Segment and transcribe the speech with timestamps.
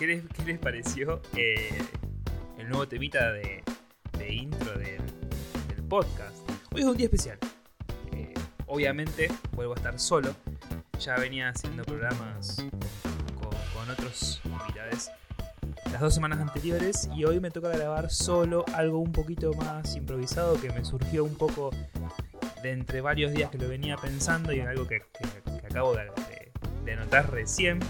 [0.00, 1.78] ¿qué les, qué les pareció eh,
[2.58, 3.62] el nuevo temita de,
[4.30, 5.02] intro del,
[5.90, 6.36] podcast?
[6.72, 7.38] Hoy es un día especial.
[8.12, 8.32] Eh,
[8.66, 10.34] obviamente vuelvo a estar solo.
[10.98, 12.56] Ya venía haciendo programas
[13.34, 15.10] con, con otros invitados
[15.92, 20.58] las dos semanas anteriores y hoy me toca grabar solo algo un poquito más improvisado
[20.60, 21.70] que me surgió un poco
[22.62, 25.02] de entre varios días que lo venía pensando y algo que,
[25.68, 26.52] acabo de, de-
[26.84, 27.80] de notar recién.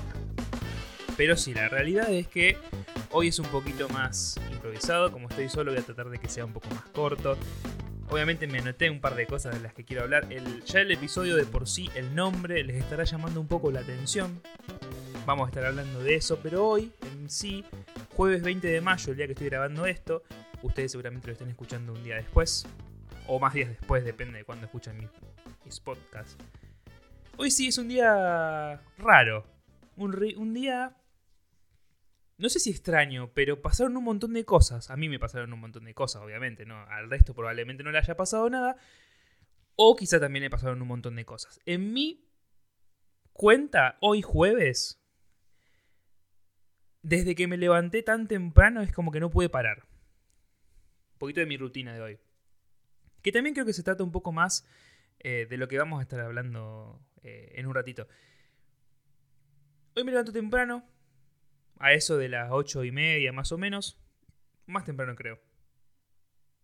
[1.21, 2.57] Pero sí, la realidad es que
[3.11, 5.13] hoy es un poquito más improvisado.
[5.13, 7.37] Como estoy solo, voy a tratar de que sea un poco más corto.
[8.09, 10.27] Obviamente me anoté un par de cosas de las que quiero hablar.
[10.65, 14.41] Ya el episodio de por sí, el nombre, les estará llamando un poco la atención.
[15.27, 17.67] Vamos a estar hablando de eso, pero hoy, en sí,
[18.17, 20.23] jueves 20 de mayo, el día que estoy grabando esto,
[20.63, 22.67] ustedes seguramente lo estén escuchando un día después,
[23.27, 26.39] o más días después, depende de cuándo escuchan mis, podcasts.
[27.37, 29.45] Hoy sí es un día raro,
[29.97, 30.97] un día,
[32.41, 34.91] no sé si extraño, pero pasaron un montón de cosas.
[34.91, 36.81] A mí me pasaron un montón de cosas, obviamente, ¿no?
[36.89, 38.77] Al resto probablemente no le haya pasado nada,
[39.77, 41.61] o quizá también le pasaron un montón de cosas.
[41.67, 42.27] En mi
[43.33, 45.03] cuenta, hoy jueves,
[47.03, 49.85] desde que me levanté tan temprano es como que no pude parar.
[51.13, 52.19] Un poquito de mi rutina de hoy.
[53.23, 54.67] Que también creo que se trata un poco más
[55.19, 58.09] eh, de lo que vamos a estar hablando eh, en un ratito.
[59.95, 60.89] Hoy me levanto temprano,
[61.81, 63.99] a eso de las ocho y media más o menos.
[64.67, 65.41] Más temprano creo.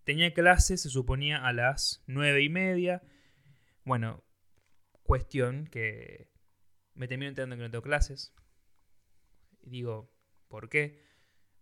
[0.04, 3.02] Tenía clase, se suponía a las nueve y media.
[3.84, 4.22] Bueno,
[5.02, 6.30] cuestión que
[6.94, 8.34] me termino enterando que no tengo clases.
[9.62, 10.12] Y digo,
[10.48, 11.02] ¿por qué?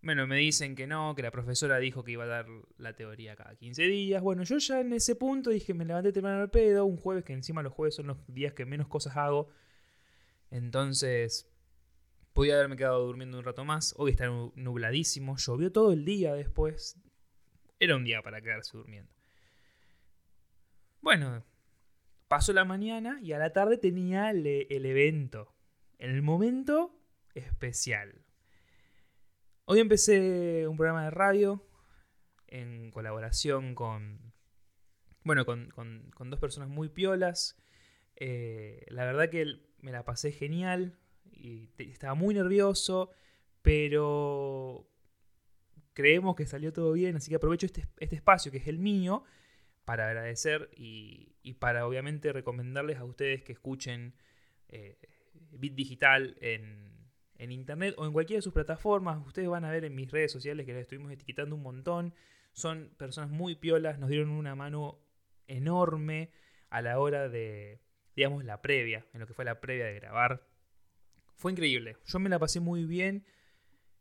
[0.01, 2.45] Bueno, me dicen que no, que la profesora dijo que iba a dar
[2.77, 4.21] la teoría cada 15 días.
[4.21, 7.33] Bueno, yo ya en ese punto dije, me levanté temprano al pedo, un jueves, que
[7.33, 9.49] encima los jueves son los días que menos cosas hago.
[10.51, 11.49] Entonces,
[12.35, 13.95] podía haberme quedado durmiendo un rato más.
[13.97, 16.99] Hoy está nu- nubladísimo, llovió todo el día después.
[17.79, 19.09] Era un día para quedarse durmiendo.
[20.99, 21.45] Bueno,
[22.27, 25.55] pasó la mañana y a la tarde tenía el, evento.
[25.97, 26.99] El momento
[27.35, 28.25] especial.
[29.63, 31.65] Hoy empecé un programa de radio
[32.47, 34.33] en colaboración con,
[35.23, 37.57] bueno, con, con- dos personas muy piolas.
[38.17, 39.45] Eh, la verdad que
[39.79, 40.99] me la pasé genial
[41.45, 43.11] y estaba muy nervioso,
[43.61, 44.87] pero
[45.93, 49.23] creemos que salió todo bien, así que aprovecho este, este espacio que es el mío
[49.85, 54.13] para agradecer y, y para obviamente recomendarles a ustedes que escuchen
[54.67, 54.97] eh,
[55.51, 56.95] Bit Digital en,
[57.37, 59.25] en internet o en cualquiera de sus plataformas.
[59.25, 62.13] Ustedes van a ver en mis redes sociales que les estuvimos etiquetando un montón.
[62.51, 64.99] Son personas muy piolas, nos dieron una mano
[65.47, 66.31] enorme
[66.69, 67.81] a la hora de,
[68.15, 70.47] digamos, la previa, en lo que fue la previa de grabar.
[71.35, 71.97] Fue increíble.
[72.05, 73.25] Yo me la pasé muy bien.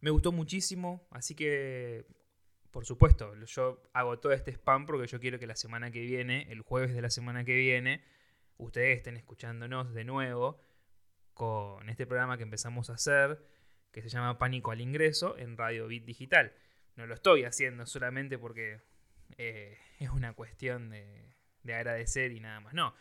[0.01, 1.07] Me gustó muchísimo.
[1.11, 2.07] Así que,
[2.71, 6.47] por supuesto, yo hago todo este spam porque yo quiero que la semana que viene,
[6.51, 8.05] el jueves de la semana que viene,
[8.59, 10.61] ustedes estén escuchándonos de nuevo
[11.35, 13.45] con este programa que empezamos a hacer,
[13.91, 16.53] que se llama Pánico al Ingreso, en Radio Bit Digital.
[16.97, 18.81] No lo estoy haciendo solamente porque
[19.37, 22.75] eh, es una cuestión de, de agradecer y nada más.
[22.75, 22.95] No,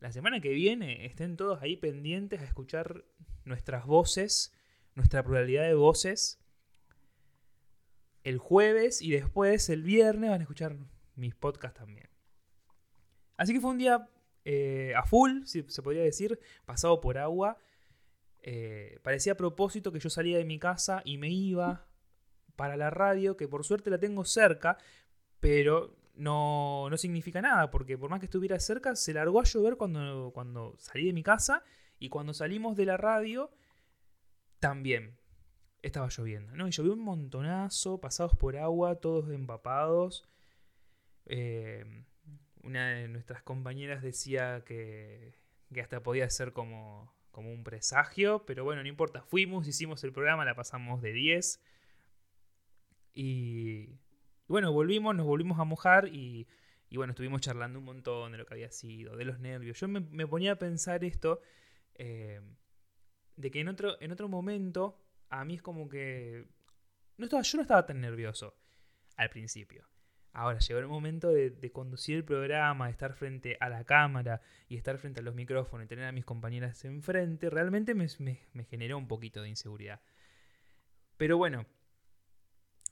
[0.00, 3.04] la semana que viene estén todos ahí pendientes a escuchar
[3.44, 4.52] nuestras voces,
[4.94, 6.38] nuestra pluralidad de voces.
[8.24, 10.76] El jueves y después el viernes van a escuchar
[11.14, 12.08] mis podcasts también.
[13.36, 14.08] Así que fue un día
[14.44, 17.58] eh, a full, si se podría decir, pasado por agua.
[18.42, 21.86] Eh, parecía a propósito que yo salía de mi casa y me iba
[22.54, 24.78] para la radio, que por suerte la tengo cerca,
[25.40, 29.76] pero no, no significa nada, porque por más que estuviera cerca, se largó a llover
[29.76, 31.62] cuando, cuando salí de mi casa
[31.98, 33.50] y cuando salimos de la radio,
[34.58, 35.18] también
[35.82, 36.66] estaba lloviendo, ¿no?
[36.66, 40.28] Y llovió un montonazo, pasados por agua, todos empapados.
[41.26, 41.84] Eh,
[42.62, 45.34] una de nuestras compañeras decía que,
[45.72, 50.12] que hasta podía ser como, como un presagio, pero bueno, no importa, fuimos, hicimos el
[50.12, 51.62] programa, la pasamos de 10.
[53.12, 53.98] Y
[54.48, 56.46] bueno, volvimos, nos volvimos a mojar y,
[56.88, 59.78] y bueno, estuvimos charlando un montón de lo que había sido, de los nervios.
[59.80, 61.40] Yo me, ponía a pensar esto,
[61.94, 62.40] eh,
[63.36, 66.46] de que en otro, en otro momento, a mí es como que...
[67.18, 68.56] No estaba, yo no estaba tan nervioso
[69.16, 69.88] al principio.
[70.32, 74.76] Ahora llegó el momento de, conducir el programa, de estar frente a la cámara y
[74.76, 78.64] estar frente a los micrófonos y tener a mis compañeras enfrente, realmente me, me- me
[78.64, 80.00] generó un poquito de inseguridad.
[81.16, 81.66] Pero bueno,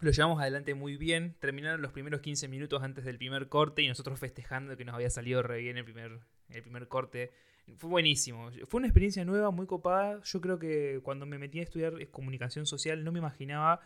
[0.00, 1.36] lo llevamos adelante muy bien.
[1.40, 5.10] Terminaron los primeros 15 minutos antes del primer corte y nosotros festejando que nos había
[5.10, 6.20] salido re bien el primer,
[6.50, 7.32] el primer corte.
[7.76, 8.50] Fue buenísimo.
[8.66, 10.20] Fue una experiencia nueva, muy copada.
[10.22, 13.80] Yo creo que cuando me metí a estudiar comunicación social no me imaginaba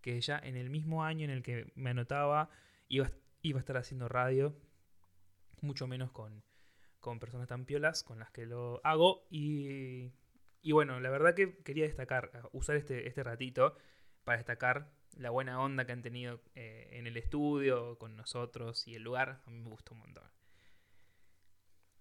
[0.00, 2.50] que ya en el mismo año en el que me anotaba
[2.88, 3.10] iba,
[3.42, 4.54] iba a estar haciendo radio.
[5.60, 6.44] Mucho menos con,
[7.00, 9.26] con personas tan piolas con las que lo hago.
[9.30, 10.12] Y,
[10.62, 13.76] y bueno, la verdad que quería destacar, usar este, este ratito
[14.22, 18.94] para destacar la buena onda que han tenido eh, en el estudio, con nosotros y
[18.94, 19.42] el lugar.
[19.46, 20.24] A mí me gustó un montón.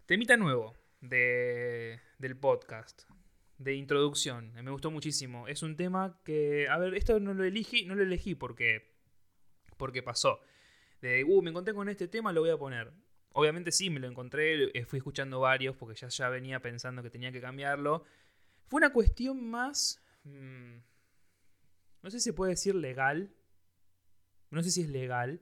[0.06, 3.04] Temita nuevo de, del podcast,
[3.58, 4.54] de introducción.
[4.54, 5.48] Me gustó muchísimo.
[5.48, 8.94] Es un tema que, a ver, esto no lo elegí, no lo elegí porque,
[9.78, 10.40] porque pasó.
[11.02, 12.92] De, uh, me encontré con este tema, lo voy a poner.
[13.34, 17.10] Obviamente sí, me lo encontré, eh, fui escuchando varios porque ya, ya venía pensando que
[17.10, 18.04] tenía que cambiarlo.
[18.68, 20.04] Fue una cuestión más...
[20.24, 20.78] Mm,
[22.08, 23.36] no sé si se puede decir legal.
[24.50, 25.42] No sé si es legal.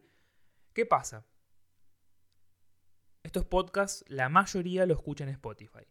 [0.74, 1.28] ¿Qué pasa?
[3.22, 5.86] Estos podcasts, la mayoría lo escuchan en Spotify.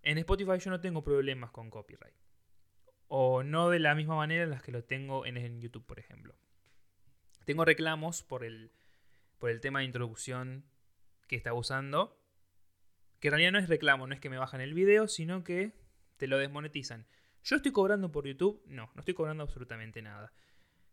[0.00, 2.14] En Spotify yo no tengo problemas con copyright.
[3.08, 6.34] O no de la misma manera en las que lo tengo en, YouTube, por ejemplo.
[7.44, 8.72] Tengo reclamos por el,
[9.38, 10.64] por el tema de introducción
[11.28, 12.18] que está usando.
[13.18, 15.74] Que en realidad no es reclamo, no es que me bajan el video, sino que
[16.16, 17.06] te lo desmonetizan.
[17.42, 18.62] ¿Yo estoy cobrando por YouTube?
[18.66, 20.32] No, no estoy cobrando absolutamente nada.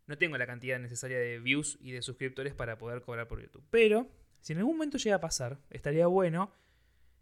[0.06, 3.64] No tengo la cantidad necesaria de views y de suscriptores para poder cobrar por YouTube.
[3.70, 4.08] Pero,
[4.40, 6.52] si en algún momento llega a pasar, estaría bueno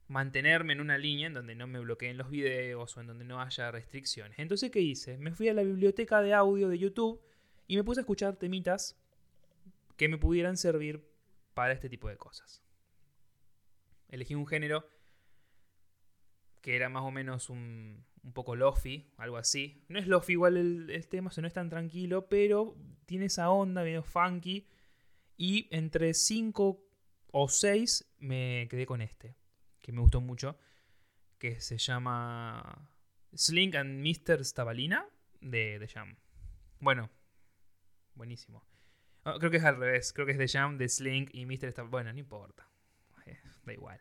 [0.08, 3.40] mantenerme en una línea en donde no me bloqueen los videos o en donde no
[3.40, 4.38] haya restricciones.
[4.38, 5.18] Entonces, ¿qué hice?
[5.18, 7.20] Me fui a la biblioteca de audio de YouTube
[7.66, 8.96] y me puse a escuchar temitas
[9.96, 11.04] que me pudieran servir
[11.54, 12.62] para este tipo de cosas.
[14.08, 14.88] Elegí un género
[16.60, 19.84] que era más o menos un, un poco lofi, algo así.
[19.88, 22.76] No es lofi igual el, tema, o no es tan tranquilo, pero
[23.06, 24.66] tiene esa onda medio funky.
[25.36, 26.84] Y entre 5
[27.30, 29.36] o 6 me quedé con este,
[29.80, 30.58] que me gustó mucho,
[31.38, 32.90] que se llama
[33.32, 34.44] Slink and Mr.
[34.44, 35.06] Stabalina
[35.40, 36.16] de The Jam.
[36.80, 37.08] Bueno,
[38.14, 38.64] buenísimo.
[39.22, 41.70] Oh, creo que es al revés, creo que es The Jam, de Slink y Mr.
[41.70, 41.90] Stabalina.
[41.90, 42.68] Bueno, no importa,
[43.26, 44.00] eh, da igual.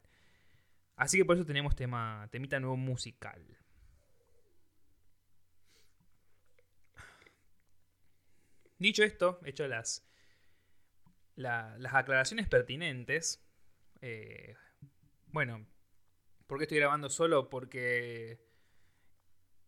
[0.95, 3.45] Así que por eso tenemos tema, temita nuevo musical.
[8.77, 10.06] Dicho esto, hecho las,
[11.36, 13.44] las aclaraciones pertinentes,
[14.01, 14.56] eh,
[15.27, 15.66] bueno,
[16.48, 17.50] ¿por qué estoy grabando solo?
[17.50, 18.39] Porque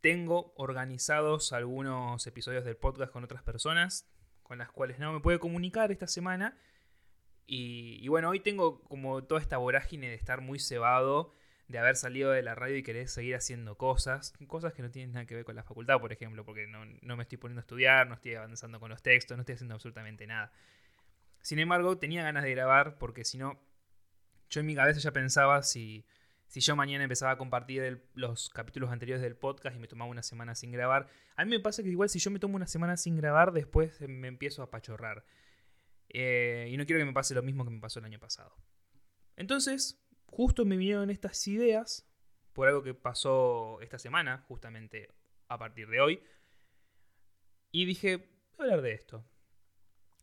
[0.01, 4.09] tengo organizados algunos episodios del podcast con otras personas
[4.48, 6.57] con las cuales no me puedo comunicar esta semana.
[7.45, 11.33] Y, y, bueno, hoy tengo como toda esta vorágine de estar muy cebado
[11.68, 15.14] de haber salido de la radio y querer seguir haciendo cosas, cosas que no tienen
[15.14, 18.08] nada que ver con la facultad, por ejemplo, porque no, me estoy poniendo a estudiar,
[18.08, 20.52] no estoy avanzando con los textos, no estoy haciendo absolutamente nada.
[21.42, 23.60] Sin embargo, tenía ganas de grabar porque si no,
[24.50, 26.06] yo en mi cabeza ya pensaba si,
[26.48, 30.24] si yo mañana empezaba a compartir los capítulos anteriores del podcast y me tomaba una
[30.24, 32.95] semana sin grabar, a mí me pasa que igual si yo me tomo una semana
[32.95, 35.26] sin grabar, después me empiezo a pachorrar.
[36.09, 38.56] Eh, y no quiero que me pase lo mismo que me pasó el año pasado.
[39.36, 42.07] Entonces, justo me vinieron estas ideas
[42.54, 45.10] por algo que pasó esta semana, justamente
[45.48, 46.24] a partir de hoy.
[47.72, 48.18] Y dije,
[48.57, 49.26] voy a hablar de esto.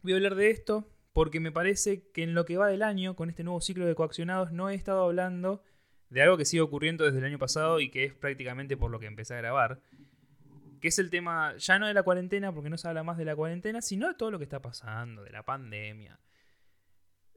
[0.02, 3.14] Voy a hablar de esto porque me parece que en lo que va del año,
[3.14, 5.62] con este nuevo ciclo de coaccionados, no he estado hablando
[6.10, 8.98] de algo que sigue ocurriendo desde el año pasado y que es prácticamente por lo
[8.98, 9.80] que empecé a grabar.
[10.80, 13.24] Que es el tema, ya no de la cuarentena, porque no se habla más de
[13.24, 16.18] la cuarentena, sino de todo lo que está pasando, de la pandemia,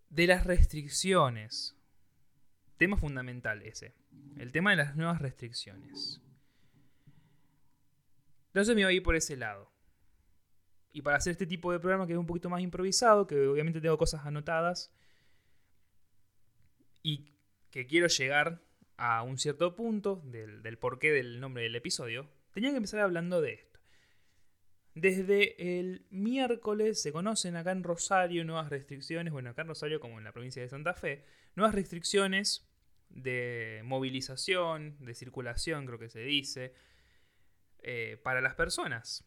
[0.10, 1.77] de las restricciones,
[2.78, 3.94] Tema fundamental ese.
[4.38, 6.22] El tema de las nuevas restricciones.
[8.48, 9.72] Entonces me voy a ir por ese lado.
[10.94, 13.82] Y para hacer este tipo de programa que es un poquito más improvisado, que obviamente
[13.82, 14.94] tengo cosas anotadas,
[17.04, 17.36] y
[17.72, 18.64] que quiero llegar
[18.98, 23.42] a un cierto punto del, del porqué del nombre del episodio, tenía que empezar hablando
[23.42, 23.80] de esto.
[24.96, 30.18] Desde el miércoles se conocen acá en Rosario nuevas restricciones, bueno, acá en Rosario como
[30.18, 31.24] en la provincia de Santa Fe,
[31.56, 32.67] nuevas restricciones
[33.10, 36.74] de movilización, de circulación, creo que se dice,
[37.80, 39.26] eh, para las personas.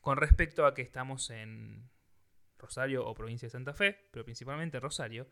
[0.00, 1.90] Con respecto a que estamos en
[2.58, 5.28] Rosario o provincia de Santa Fe, pero principalmente Rosario,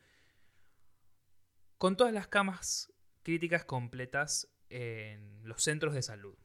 [1.79, 6.37] con todas las camas críticas completas en los centros de salud.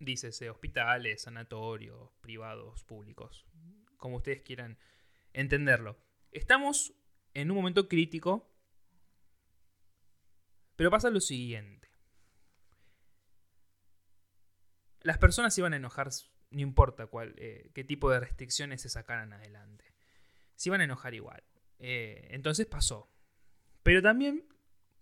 [0.00, 3.46] Dícese hospitales, sanatorios, privados, públicos,
[3.96, 4.78] como ustedes quieran
[5.32, 5.98] entenderlo.
[6.30, 6.94] Estamos
[7.34, 8.48] en un momento crítico
[10.78, 11.90] pero pasa lo siguiente.
[15.00, 16.10] Las personas se iban a enojar,
[16.52, 19.92] no importa cuál, eh, qué tipo de restricciones se sacaran adelante.
[20.54, 21.42] Se iban a enojar igual.
[21.80, 23.10] Eh, entonces pasó.
[23.82, 24.46] Pero también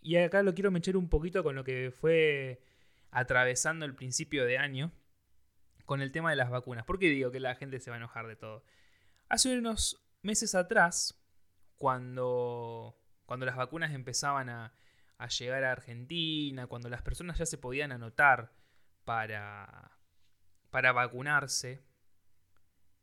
[0.00, 2.62] y acá lo quiero mechar un poquito con lo que fue
[3.11, 4.92] atravesando el principio de año
[5.85, 6.87] con el tema de las vacunas.
[6.87, 8.64] ¿Por qué digo que la gente se va a enojar de todo?
[9.28, 11.21] Hace unos meses atrás,
[11.76, 14.73] cuando, cuando las vacunas empezaban a,
[15.18, 18.52] a llegar a Argentina, cuando las personas ya se podían anotar
[19.04, 19.92] para,
[20.70, 21.82] para vacunarse,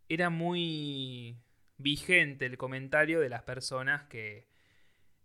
[0.10, 1.42] era muy
[1.78, 4.48] vigente el comentario de las personas que,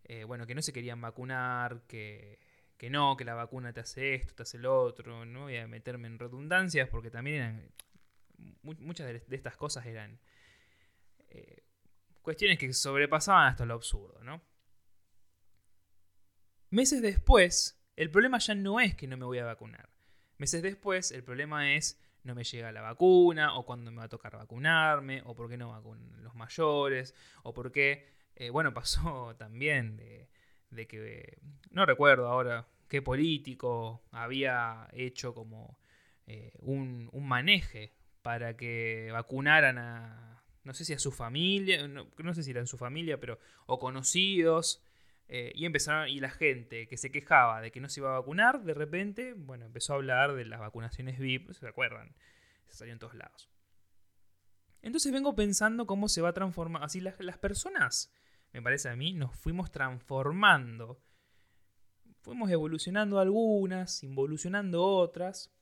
[0.05, 2.41] eh, bueno, que no se querían vacunar, que,
[2.77, 5.25] que, no, que la vacuna te hace esto, te hace lo otro.
[5.27, 7.73] No voy a meterme en redundancias porque también eran,
[8.63, 10.19] muchas de, estas cosas eran
[11.29, 11.65] eh,
[12.23, 14.43] cuestiones que sobrepasaban hasta lo absurdo, ¿no?
[16.71, 19.89] Meses después, el problema ya no es que no me voy a vacunar.
[20.37, 24.09] Meses después, el problema es no me llega la vacuna, o cuándo me va a
[24.09, 28.07] tocar vacunarme, o por qué no vacunan los mayores, o por qué,
[28.37, 30.29] eh, bueno, pasó también de,
[30.87, 31.39] que,
[31.71, 35.79] no recuerdo ahora qué político había hecho como
[36.27, 42.09] eh, un, un maneje para que vacunaran a, no sé si a su familia, no,
[42.19, 44.83] no sé si era en su familia, pero, o conocidos,
[45.31, 48.19] eh, y empezaron, y la gente que se quejaba de que no se iba a
[48.19, 52.15] vacunar, de repente, bueno, empezó a hablar de las vacunaciones VIP, ¿se acuerdan?
[52.67, 53.51] Se salió en todos lados.
[54.81, 56.83] Entonces vengo pensando cómo se va a transformar.
[56.83, 58.11] Así las, las personas,
[58.53, 61.03] me parece a mí, nos fuimos transformando.
[62.23, 65.55] Fuimos evolucionando algunas, involucionando otras,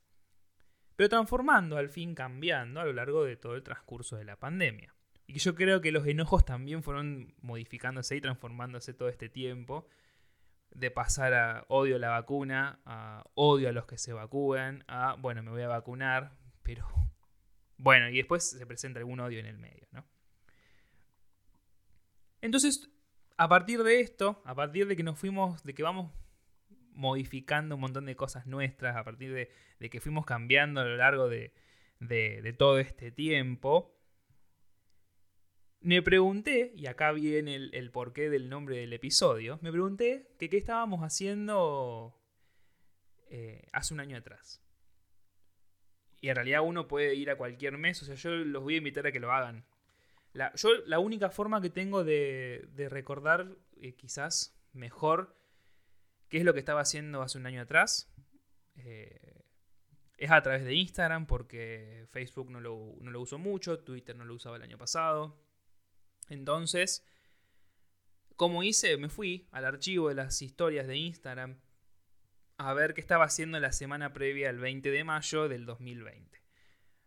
[0.94, 4.95] pero transformando, al fin cambiando a lo largo de todo el transcurso de la pandemia.
[5.26, 9.86] Y yo creo que los enojos también fueron modificándose y transformándose todo este tiempo.
[10.70, 15.42] De pasar a odio la vacuna, a odio a los que se vacúan, a bueno,
[15.42, 16.86] me voy a vacunar, pero
[17.76, 20.04] bueno, y después se presenta algún odio en el medio, ¿no?
[22.40, 22.90] Entonces,
[23.36, 26.12] a partir de esto, a partir de que nos fuimos, de que vamos
[26.92, 31.28] modificando un montón de cosas nuestras, a partir de, que fuimos cambiando a lo largo
[31.28, 31.52] de,
[31.98, 33.95] de todo este tiempo,
[35.80, 40.56] me pregunté, y acá viene el, porqué del nombre del episodio, me pregunté que qué
[40.56, 42.14] estábamos haciendo
[43.28, 44.62] eh, hace un año atrás.
[46.20, 48.78] Y en realidad uno puede ir a cualquier mes, o sea, yo los voy a
[48.78, 49.64] invitar a que lo hagan.
[50.32, 55.36] La, yo la única forma que tengo de, recordar eh, quizás mejor
[56.28, 58.12] qué es lo que estaba haciendo hace un año atrás
[58.76, 59.44] eh,
[60.18, 64.24] es a través de Instagram, porque Facebook no lo, no lo uso mucho, Twitter no
[64.24, 65.45] lo usaba el año pasado.
[66.28, 67.04] Entonces,
[68.36, 71.58] como hice, me fui al archivo de las historias de Instagram
[72.58, 76.42] a ver qué estaba haciendo la semana previa al 20 de mayo del 2020.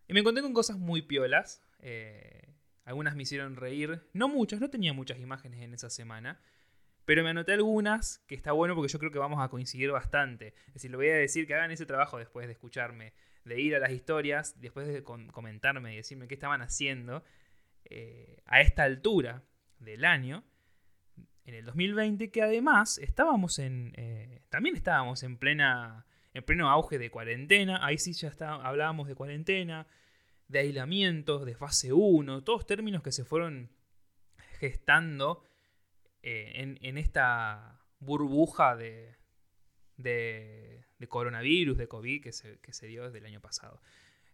[0.08, 1.62] Y me encontré con cosas muy piolas.
[1.78, 4.08] Eh, algunas me hicieron reír.
[4.12, 6.40] No muchas, no tenía muchas imágenes en esa semana.
[7.04, 10.54] Pero me anoté algunas que está bueno porque yo creo que vamos a coincidir bastante.
[10.68, 13.74] Es decir, le voy a decir que hagan ese trabajo después de escucharme, de ir
[13.74, 17.24] a las historias, después de comentarme y decirme qué estaban haciendo.
[17.90, 19.44] Eh, a esta altura
[19.78, 20.44] del año,
[21.44, 23.92] en el 2020, que además estábamos en.
[23.96, 26.06] Eh, también estábamos en plena.
[26.32, 27.84] en pleno auge de cuarentena.
[27.84, 29.86] Ahí sí ya está, hablábamos de cuarentena,
[30.46, 33.70] de aislamientos, de fase 1, todos términos que se fueron
[34.58, 35.44] gestando
[36.22, 39.16] eh, en, esta burbuja de,
[39.96, 43.80] de, coronavirus, de COVID que se, que se dio desde el año pasado.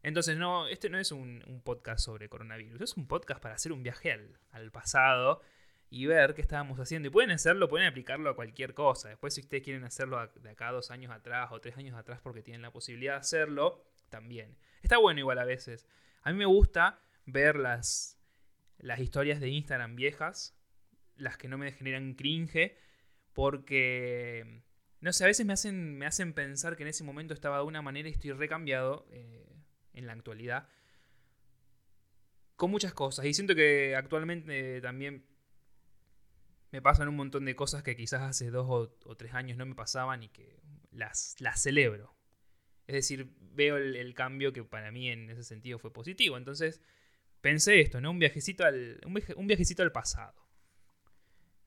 [0.06, 3.82] Entonces, no, este no es un, podcast sobre coronavirus, es un podcast para hacer un
[3.82, 4.12] viaje
[4.52, 5.42] al, pasado
[5.90, 7.08] y ver qué estábamos haciendo.
[7.08, 9.08] Y pueden hacerlo, pueden aplicarlo a cualquier cosa.
[9.08, 12.40] Después, si ustedes quieren hacerlo de acá dos años atrás o tres años atrás porque
[12.40, 14.56] tienen la posibilidad de hacerlo, también.
[14.80, 15.88] Está bueno igual a veces.
[16.22, 18.16] A mí me gusta ver las,
[18.78, 20.56] las historias de Instagram viejas,
[21.16, 22.76] las que no me generan cringe,
[23.32, 24.62] porque,
[25.00, 27.64] no sé, a veces me hacen, me hacen pensar que en ese momento estaba de
[27.64, 29.08] una manera y estoy recambiado.
[29.10, 29.55] Eh,
[29.96, 30.68] en la actualidad.
[32.54, 33.26] Con muchas cosas.
[33.26, 35.26] Y siento que actualmente también
[36.70, 39.74] me pasan un montón de cosas que quizás hace dos o, tres años no me
[39.74, 40.60] pasaban y que
[40.92, 42.14] las, las celebro.
[42.86, 46.36] Es decir, veo el, cambio que para mí en ese sentido fue positivo.
[46.36, 46.80] Entonces
[47.40, 48.10] pensé esto, ¿no?
[48.10, 50.45] Un viajecito al, un viajecito al pasado.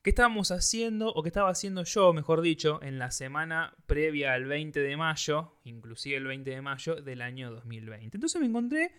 [0.02, 4.46] ¿Qué estábamos haciendo, o qué estaba haciendo yo, mejor dicho, en la semana previa al
[4.46, 8.16] 20 de mayo, inclusive el 20 de mayo del año 2020?
[8.16, 8.94] Entonces me encontré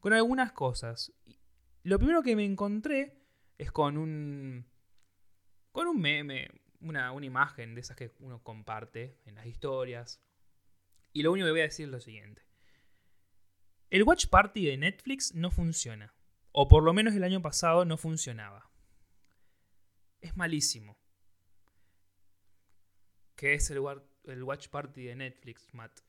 [0.00, 1.12] con algunas cosas.
[1.82, 3.18] Lo primero que me encontré
[3.58, 4.64] es con un.
[5.72, 6.48] con un meme,
[6.80, 10.22] una, una imagen de esas que uno comparte en las historias.
[11.12, 12.40] Y lo único que voy a decir es lo siguiente.
[13.90, 16.14] El Watch Party de Netflix no funciona.
[16.50, 18.70] O por lo menos el año pasado no funcionaba
[20.26, 20.96] es malísimo.
[23.36, 23.82] que es el,
[24.24, 26.00] el Watch Party de Netflix, Matt.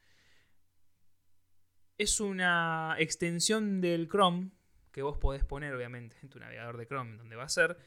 [1.98, 4.52] Es una extensión del Chrome
[4.92, 7.78] que vos podés poner, obviamente, en tu navegador de Chrome, donde va a ser,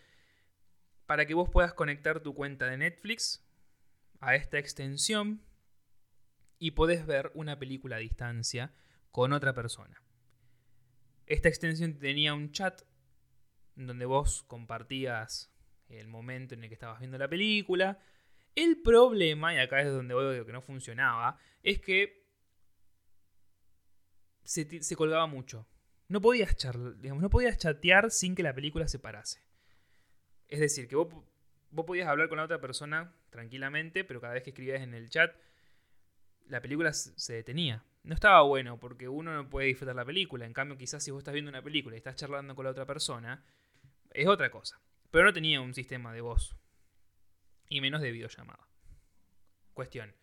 [1.06, 3.44] para que vos puedas conectar tu cuenta de Netflix
[4.20, 5.42] a esta extensión
[6.58, 8.74] y podés ver una película a distancia
[9.10, 10.02] con otra persona.
[11.26, 12.82] Esta extensión tenía un chat
[13.74, 15.50] donde vos compartías
[15.90, 17.98] el momento en el que estabas viendo la película.
[18.54, 22.26] El problema, y acá es donde veo que no funcionaba, es que
[24.44, 25.66] se, colgaba mucho.
[26.08, 26.56] No podías,
[26.98, 29.40] digamos, no podías chatear sin que la película se parase.
[30.48, 31.08] Es decir, que vos,
[31.70, 35.08] vos podías hablar con la otra persona tranquilamente, pero cada vez que escribías en el
[35.08, 35.32] chat,
[36.48, 37.84] la película se detenía.
[38.02, 40.46] No estaba bueno porque uno no puede disfrutar la película.
[40.46, 42.86] En cambio, quizás si vos estás viendo una película y estás charlando con la otra
[42.86, 43.44] persona,
[44.10, 44.80] es otra cosa.
[45.10, 46.56] Pero no tenía un sistema de voz.
[47.68, 48.68] Y menos de videollamada.
[49.74, 50.14] Cuestión.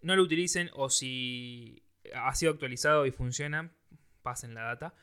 [0.00, 1.84] No lo utilicen o si
[2.14, 3.74] ha sido actualizado y funciona,
[4.22, 4.94] pasen la data.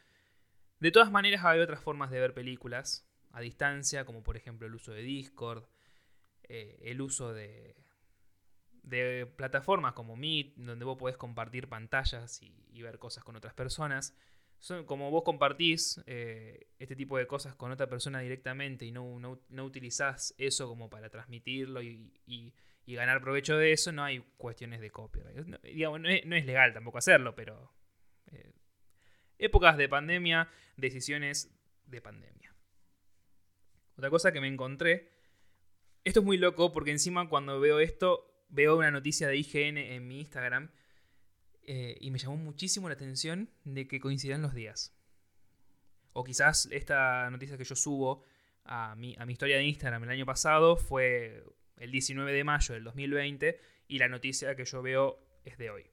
[0.80, 4.76] De todas maneras, hay otras formas de ver películas a distancia, como por ejemplo el
[4.76, 5.66] uso de Discord,
[6.44, 7.76] eh, el uso de,
[8.88, 14.16] de plataformas como Meet, donde vos podés compartir pantallas y, ver cosas con otras personas.
[14.60, 19.20] Son, como vos compartís eh, este tipo de cosas con otra persona directamente y no,
[19.20, 22.54] no, utilizás eso como para transmitirlo y,
[22.88, 25.46] ganar provecho de eso, no hay cuestiones de copyright.
[25.46, 27.72] No, digamos, no, es, legal tampoco hacerlo, pero...
[28.32, 28.54] Eh,
[29.38, 31.54] épocas de pandemia, decisiones
[31.86, 32.56] de pandemia.
[33.98, 35.12] Otra cosa que me encontré,
[36.04, 40.08] esto es muy loco porque encima cuando veo esto veo una noticia de IGN en
[40.08, 40.72] mi Instagram
[41.68, 44.96] eh, y me llamó muchísimo la atención de que coincidan los días.
[46.14, 48.24] O quizás esta noticia que yo subo
[48.64, 51.44] a mi, a mi historia de Instagram el año pasado fue
[51.78, 55.86] el 19 de mayo del 2020 y la noticia que yo veo es de hoy.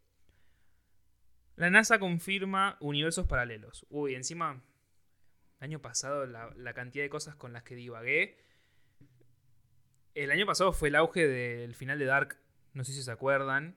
[1.57, 3.87] La NASA confirma universos paralelos.
[3.91, 4.63] Uy, encima,
[5.61, 8.39] el año pasado la, la cantidad de cosas con las que divagué.
[10.15, 12.39] El año pasado fue el auge del final de Dark
[12.75, 13.77] no sé si se acuerdan.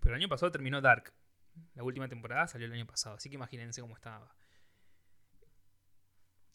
[0.00, 1.12] Pero el año pasado terminó Dark.
[1.74, 4.34] La última temporada salió el año pasado, así que imagínense cómo estaba.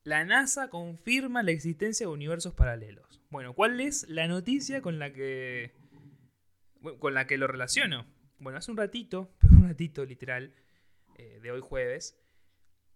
[0.03, 3.21] La NASA confirma la existencia de universos paralelos.
[3.29, 5.73] Bueno, ¿cuál es la noticia con la que
[6.99, 8.05] con la que lo relaciono?
[8.37, 10.53] Bueno, hace un ratito, pero un ratito literal,
[11.17, 12.19] eh, de hoy jueves,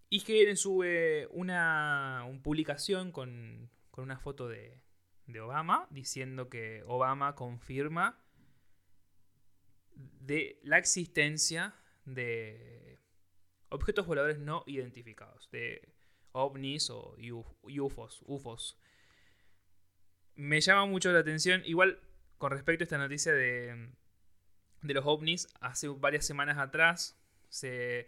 [0.09, 4.83] IGN sube una, una publicación con, con una foto de,
[5.25, 8.19] de Obama diciendo que Obama confirma
[10.21, 12.99] de la existencia de
[13.69, 15.93] objetos voladores no identificados, de
[16.31, 17.15] ovnis o
[17.63, 18.77] UFOs, UFOs.
[20.35, 21.99] Me llama mucho la atención, igual
[22.37, 23.89] con respecto a esta noticia de,
[24.81, 28.07] de los ovnis, hace varias semanas atrás se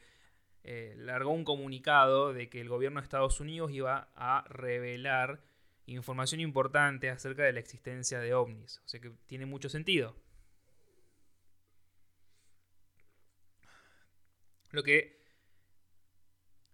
[0.64, 5.42] eh, largó un comunicado de que el gobierno de Estados Unidos iba a revelar
[5.88, 8.80] información importante acerca de la existencia de ovnis.
[8.86, 10.16] O sea que tiene mucho sentido.
[14.72, 15.22] Lo que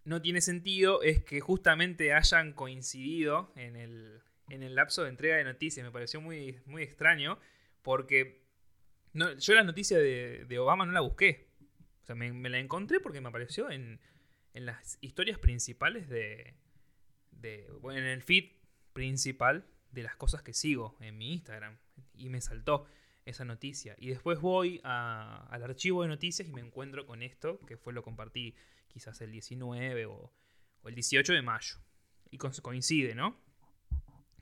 [0.04, 5.36] no tiene sentido es que justamente hayan coincidido en el, en el lapso de entrega
[5.36, 5.84] de noticias.
[5.84, 7.38] Me pareció muy, muy extraño
[7.82, 8.46] porque
[9.38, 11.48] yo la noticia de, Obama no la busqué.
[12.02, 14.00] O sea, me, la encontré porque me apareció en,
[14.54, 16.54] en las historias principales de,
[17.32, 18.52] de bueno, en el feed
[18.92, 21.76] principal de las cosas que sigo en mi Instagram.
[22.14, 22.86] Y me saltó
[23.28, 23.94] esa noticia.
[23.98, 28.02] Y después voy al archivo de noticias y me encuentro con esto, que fue lo
[28.02, 28.54] compartí
[28.88, 30.32] quizás el 19 o,
[30.84, 31.76] el 18 de mayo.
[32.30, 33.40] Y coincide, ¿no?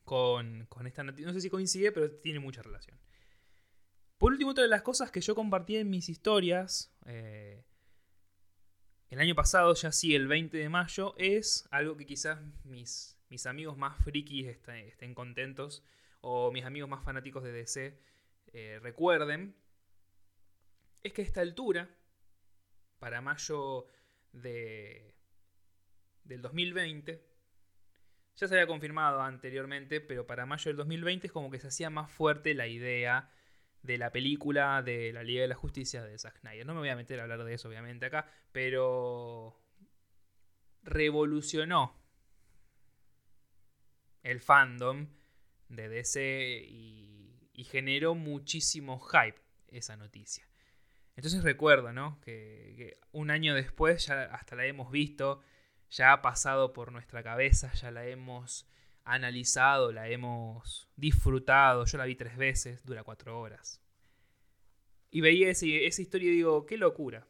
[0.05, 1.27] Con, esta noticia.
[1.27, 2.99] No sé si coincide, pero tiene mucha relación.
[4.19, 7.65] Por último, otra de las cosas que yo compartí en mis historias eh,
[9.11, 13.47] el año pasado, ya sí, el 20 de mayo, es algo que quizás mis mis
[13.47, 15.83] amigos más frikis estén, contentos
[16.21, 17.99] o mis amigos más fanáticos de DC
[18.53, 19.55] eh, recuerden,
[21.03, 21.89] es que a esta altura,
[22.99, 23.87] para mayo
[24.33, 25.15] de,
[26.25, 27.25] del 2020,
[28.37, 31.91] ya se había confirmado anteriormente, pero para mayo del 2020 es como que se hacía
[31.91, 33.31] más fuerte la idea
[33.83, 36.67] de la película de la Liga de la Justicia de Zack Snyder.
[36.67, 39.59] No me voy a meter a hablar de eso, obviamente, acá, pero
[40.83, 41.95] revolucionó
[44.23, 45.09] el fandom
[45.69, 47.26] de DC y,
[47.65, 50.47] generó muchísimo hype esa noticia.
[51.17, 52.21] Entonces recuerdo, ¿no?
[52.21, 55.41] Que, un año después ya hasta la hemos visto,
[55.91, 58.69] ya ha pasado por nuestra cabeza, ya la hemos
[59.05, 61.87] analizado, la hemos disfrutado.
[61.87, 63.81] Yo la vi tres veces, dura cuatro horas.
[65.11, 67.27] Y veía esa historia y digo, qué locura.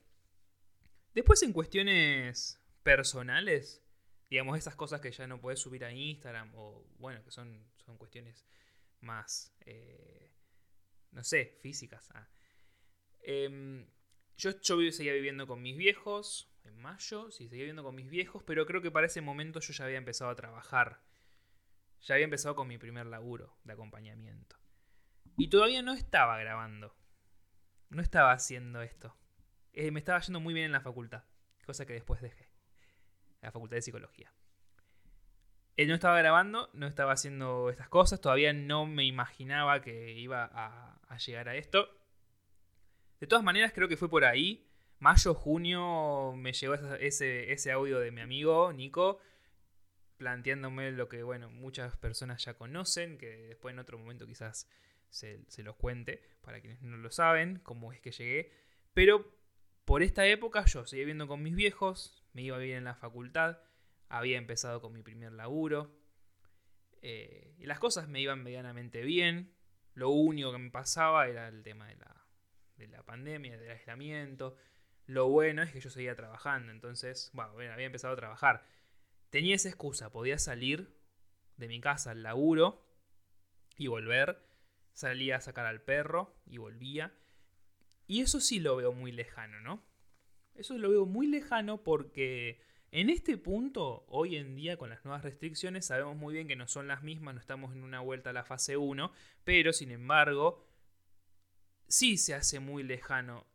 [1.14, 3.82] Después en cuestiones personales,
[4.28, 7.96] digamos, esas cosas que ya no puedes subir a Instagram, o bueno, que son, son
[7.96, 8.44] cuestiones
[9.06, 10.32] más, eh,
[11.12, 12.10] no sé, físicas.
[12.14, 12.28] Ah.
[13.20, 13.86] Em,
[14.36, 18.42] yo, yo seguía viviendo con mis viejos, en mayo, sí, seguía viviendo con mis viejos,
[18.42, 21.00] pero creo que para ese momento yo ya había empezado a trabajar.
[22.02, 24.56] Ya había empezado con mi primer laburo de acompañamiento.
[25.36, 26.94] Y todavía no estaba grabando.
[27.88, 29.16] No estaba haciendo esto.
[29.72, 31.24] Eh, me estaba yendo muy bien en la facultad,
[31.64, 32.50] cosa que después dejé.
[33.42, 34.32] La facultad de psicología.
[35.76, 40.50] Él no estaba grabando, no estaba haciendo estas cosas, todavía no me imaginaba que iba
[40.52, 41.88] a, llegar a esto.
[43.20, 44.68] De todas maneras, creo que fue por ahí.
[44.98, 49.20] Mayo, junio, me llegó ese, ese audio de mi amigo Nico,
[50.16, 54.68] planteándome lo que, bueno, muchas personas ya conocen, que después en otro momento quizás
[55.10, 58.52] se, los cuente, para quienes no lo saben, cómo es que llegué.
[58.94, 59.32] Pero
[59.84, 63.58] por esta época yo seguía viviendo con mis viejos, me iba bien en la facultad,
[64.08, 65.94] había empezado con mi primer laburo.
[67.02, 69.54] Eh, y las cosas me iban medianamente bien.
[69.94, 72.26] Lo único que me pasaba era el tema de la,
[72.76, 74.56] de la pandemia, del aislamiento.
[75.06, 78.64] Lo bueno es que yo seguía trabajando, entonces, bueno, había empezado a trabajar.
[79.30, 80.96] Tenía esa excusa, podía salir
[81.56, 82.84] de mi casa al laburo
[83.76, 84.44] y volver.
[84.92, 87.14] Salía a sacar al perro y volvía.
[88.06, 89.84] Y eso sí lo veo muy lejano, ¿no?
[90.54, 92.60] Eso lo veo muy lejano porque
[92.96, 96.66] en este punto, hoy en día con las nuevas restricciones, sabemos muy bien que no
[96.66, 99.12] son las mismas, no estamos en una vuelta a la fase 1,
[99.44, 100.66] pero sin embargo,
[101.88, 103.46] sí se hace muy lejano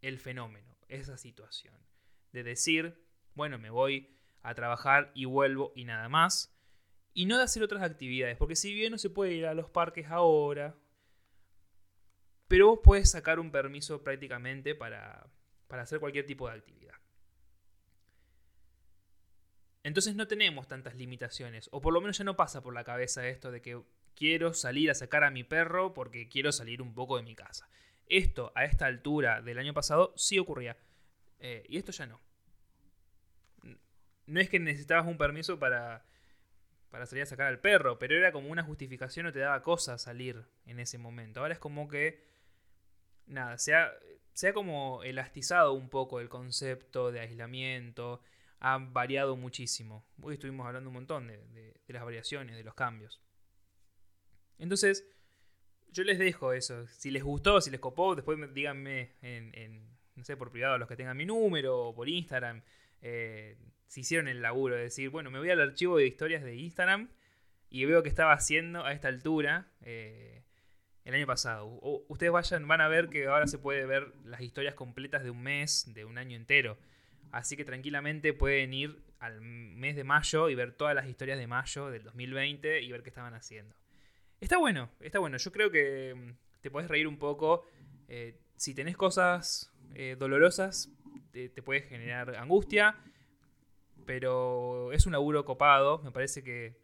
[0.00, 1.74] el fenómeno, esa situación.
[2.30, 6.56] De decir, bueno, me voy a trabajar y vuelvo y nada más.
[7.14, 9.68] Y no de hacer otras actividades, porque si bien no se puede ir a los
[9.68, 10.78] parques ahora,
[12.46, 15.32] pero vos puedes sacar un permiso prácticamente para,
[15.66, 16.94] para hacer cualquier tipo de actividad.
[19.88, 23.26] Entonces no tenemos tantas limitaciones, o por lo menos ya no pasa por la cabeza
[23.26, 23.80] esto de que
[24.14, 27.70] quiero salir a sacar a mi perro porque quiero salir un poco de mi casa.
[28.06, 30.76] Esto a esta altura del año pasado sí ocurría,
[31.40, 32.20] eh, y esto ya no.
[34.26, 36.04] No es que necesitabas un permiso para,
[36.90, 39.96] para salir a sacar al perro, pero era como una justificación o te daba cosa
[39.96, 41.40] salir en ese momento.
[41.40, 42.22] Ahora es como que,
[43.24, 43.90] nada, se ha,
[44.34, 48.20] se ha como elastizado un poco el concepto de aislamiento,
[48.60, 50.04] ha variado muchísimo.
[50.20, 53.20] Hoy estuvimos hablando un montón de, las variaciones, de los cambios.
[54.58, 55.06] Entonces,
[55.90, 56.86] yo les dejo eso.
[56.88, 60.96] Si les gustó, si les copó, después díganme en, no sé, por privado, los que
[60.96, 62.62] tengan mi número o por Instagram.
[63.00, 66.56] Eh, si hicieron el laburo de decir, bueno, me voy al archivo de historias de
[66.56, 67.08] Instagram
[67.70, 70.42] y veo que estaba haciendo a esta altura eh,
[71.04, 71.66] el año pasado.
[72.08, 75.42] ustedes vayan, van a ver que ahora se puede ver las historias completas de un
[75.42, 76.76] mes, de un año entero.
[77.30, 81.46] Así que tranquilamente pueden ir al mes de mayo y ver todas las historias de
[81.46, 83.74] mayo del 2020 y ver qué estaban haciendo.
[84.40, 85.36] Está bueno, está bueno.
[85.36, 87.64] Yo creo que mm, te puedes reír un poco.
[88.06, 90.90] Eh, si tenés cosas eh, dolorosas,
[91.32, 92.96] te, te, puede generar angustia.
[94.06, 95.98] Pero es un laburo copado.
[96.02, 96.78] Me parece que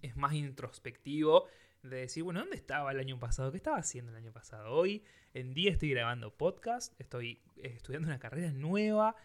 [0.00, 1.46] es más introspectivo
[1.82, 3.50] de decir, bueno, ¿dónde estaba el año pasado?
[3.50, 4.72] ¿Qué estaba haciendo el año pasado?
[4.72, 9.16] Hoy en día estoy grabando podcast, estoy estudiando una carrera nueva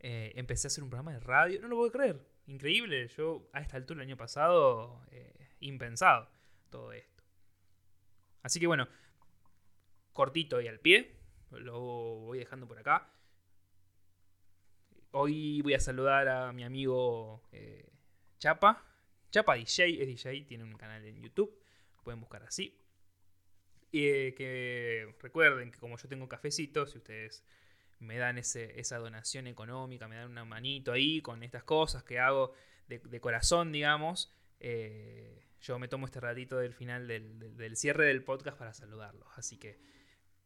[0.00, 1.60] eh, empecé a hacer un programa de radio.
[1.60, 2.20] No lo puedo creer.
[2.46, 3.06] Increíble.
[3.08, 6.28] Yo a esta altura el año pasado, eh, impensado
[6.70, 7.22] todo esto.
[8.42, 8.88] Así que bueno,
[10.12, 11.16] cortito y al pie.
[11.50, 13.12] Lo voy dejando por acá.
[15.12, 17.92] Hoy voy a saludar a mi amigo eh,
[18.38, 18.86] Chapa.
[19.30, 21.62] Chapa DJ, es DJ, tiene un canal en YouTube.
[22.02, 22.80] pueden buscar así.
[23.92, 27.44] Y que recuerden que como yo tengo cafecito, si ustedes
[28.00, 32.52] me dan esa donación económica, me dan una manito ahí con estas cosas que hago
[32.88, 34.34] de, corazón, digamos.
[34.58, 39.28] Eh, yo me tomo este ratito del final del, cierre del podcast para saludarlos.
[39.36, 39.78] Así que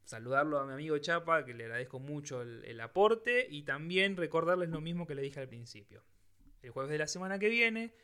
[0.05, 4.81] saludarlo a mi amigo Chapa, que le agradezco mucho el, aporte, y también recordarles lo
[4.81, 6.05] mismo que le dije al principio.
[6.61, 7.95] El jueves de la semana que viene,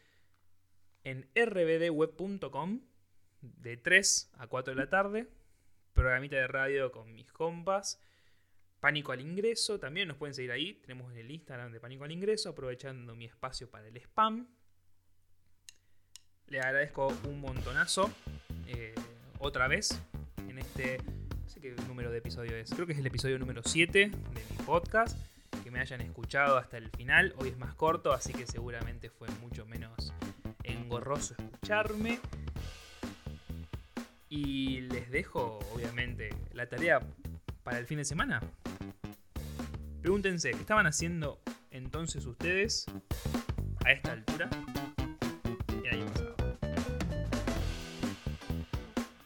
[1.02, 2.82] en rbdweb.com,
[3.40, 5.28] de 3 a 4 de la tarde,
[5.92, 8.00] programita de radio con mis compas
[8.80, 10.74] Pánico al Ingreso, también nos pueden seguir ahí.
[10.80, 14.48] Tenemos el Instagram de Pánico al Ingreso, aprovechando mi espacio para el spam.
[16.46, 18.10] Le agradezco un montonazo
[18.66, 18.94] eh,
[19.38, 20.02] otra vez
[20.48, 20.98] en este,
[21.42, 24.08] no sé qué número de episodio es, creo que es el episodio número 7 de
[24.08, 25.18] mi podcast.
[25.62, 27.34] Que me hayan escuchado hasta el final.
[27.36, 30.14] Hoy es más corto, así que seguramente fue mucho menos
[30.64, 32.18] engorroso escucharme.
[34.30, 37.00] Y les dejo, obviamente, la tarea
[37.62, 38.40] para el fin de semana.
[40.00, 42.86] Pregúntense, ¿qué estaban haciendo entonces ustedes
[43.84, 44.48] a esta altura
[45.84, 46.36] el año pasado?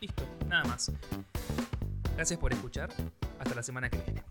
[0.01, 0.91] Listo, nada más.
[2.17, 2.91] Gracias por escuchar.
[3.39, 4.24] Hasta la semana que viene.